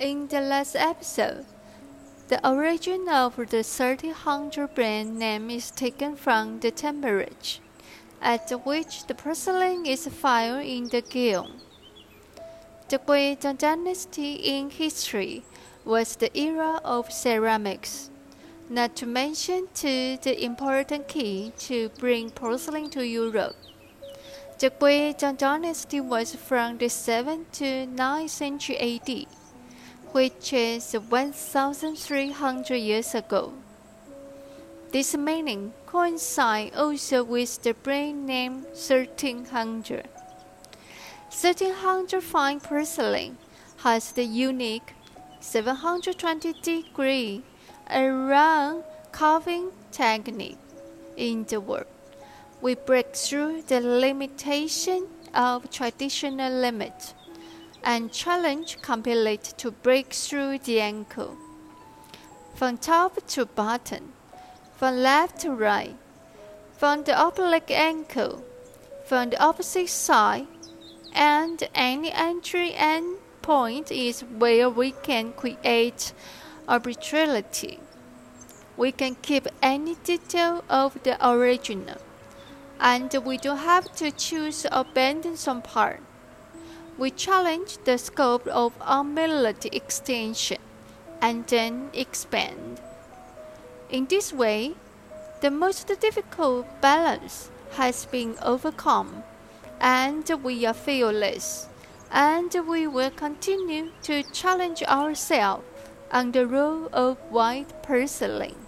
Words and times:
In 0.00 0.28
the 0.28 0.40
last 0.40 0.76
episode, 0.76 1.44
the 2.28 2.38
origin 2.48 3.08
of 3.08 3.34
the 3.34 3.64
1300 3.66 4.72
brand 4.72 5.18
name 5.18 5.50
is 5.50 5.72
taken 5.72 6.14
from 6.14 6.60
the 6.60 6.70
temperature 6.70 7.60
at 8.22 8.48
which 8.64 9.08
the 9.08 9.16
porcelain 9.16 9.84
is 9.86 10.06
fired 10.06 10.64
in 10.64 10.86
the 10.86 11.02
kiln. 11.02 11.60
The 12.88 13.00
Guizhou 13.00 13.58
dynasty 13.58 14.34
in 14.34 14.70
history 14.70 15.42
was 15.84 16.14
the 16.14 16.30
era 16.38 16.80
of 16.84 17.12
ceramics, 17.12 18.08
not 18.70 18.94
to 18.98 19.06
mention 19.06 19.66
to 19.82 20.16
the 20.22 20.44
important 20.44 21.08
key 21.08 21.52
to 21.66 21.88
bring 21.98 22.30
porcelain 22.30 22.88
to 22.90 23.04
Europe. 23.04 23.56
The 24.60 24.70
Guizhou 24.70 25.36
dynasty 25.36 26.00
was 26.00 26.36
from 26.36 26.78
the 26.78 26.86
7th 26.86 27.50
to 27.54 27.88
9th 27.88 28.30
century 28.30 28.78
AD 28.78 29.37
which 30.12 30.52
is 30.52 30.92
1,300 30.92 32.76
years 32.76 33.14
ago. 33.14 33.52
This 34.90 35.14
meaning 35.16 35.74
coincides 35.86 36.76
also 36.76 37.22
with 37.22 37.62
the 37.62 37.74
brand 37.74 38.26
name 38.26 38.62
1300. 38.62 40.08
1300 41.30 42.22
fine 42.22 42.58
porcelain 42.58 43.36
has 43.78 44.12
the 44.12 44.24
unique 44.24 44.94
720 45.40 46.54
degree 46.62 47.42
around 47.90 48.82
carving 49.12 49.70
technique 49.92 50.58
in 51.16 51.44
the 51.44 51.60
world. 51.60 51.86
We 52.60 52.74
break 52.74 53.14
through 53.14 53.62
the 53.62 53.80
limitation 53.80 55.06
of 55.34 55.70
traditional 55.70 56.52
limits 56.52 57.14
and 57.84 58.12
challenge 58.12 58.80
complete 58.82 59.54
to 59.56 59.70
break 59.70 60.12
through 60.12 60.58
the 60.58 60.80
ankle. 60.80 61.36
From 62.54 62.76
top 62.76 63.26
to 63.28 63.46
bottom, 63.46 64.12
from 64.76 64.96
left 64.96 65.40
to 65.40 65.52
right, 65.52 65.96
from 66.76 67.04
the 67.04 67.14
oblique 67.14 67.70
ankle, 67.70 68.44
from 69.06 69.30
the 69.30 69.42
opposite 69.42 69.88
side, 69.88 70.46
and 71.14 71.68
any 71.74 72.12
entry 72.12 72.74
end 72.74 73.18
point 73.42 73.90
is 73.90 74.20
where 74.20 74.68
we 74.68 74.90
can 74.90 75.32
create 75.32 76.12
arbitrarily. 76.66 77.80
We 78.76 78.92
can 78.92 79.16
keep 79.16 79.48
any 79.62 79.94
detail 80.04 80.62
of 80.68 81.02
the 81.02 81.16
original, 81.26 81.96
and 82.78 83.12
we 83.24 83.38
don't 83.38 83.58
have 83.58 83.94
to 83.96 84.10
choose 84.10 84.64
or 84.66 84.80
abandon 84.80 85.36
some 85.36 85.62
part 85.62 86.00
we 86.98 87.10
challenge 87.12 87.78
the 87.84 87.96
scope 87.96 88.46
of 88.48 88.76
unmelody 88.80 89.72
extension 89.72 90.58
and 91.22 91.46
then 91.46 91.90
expand. 91.94 92.80
In 93.88 94.06
this 94.06 94.32
way, 94.32 94.74
the 95.40 95.50
most 95.50 95.86
difficult 96.00 96.66
balance 96.80 97.50
has 97.72 98.04
been 98.06 98.34
overcome, 98.42 99.22
and 99.80 100.28
we 100.42 100.66
are 100.66 100.74
fearless, 100.74 101.68
and 102.10 102.52
we 102.68 102.86
will 102.86 103.10
continue 103.10 103.90
to 104.02 104.24
challenge 104.32 104.82
ourselves 104.82 105.64
on 106.10 106.32
the 106.32 106.46
role 106.46 106.88
of 106.92 107.16
white 107.30 107.82
porcelain. 107.82 108.67